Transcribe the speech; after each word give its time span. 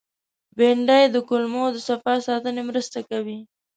بېنډۍ 0.57 1.03
د 1.11 1.15
کولمو 1.29 1.65
د 1.71 1.77
صفا 1.87 2.13
ساتنې 2.27 2.61
مرسته 2.69 2.99
کوي 3.09 3.39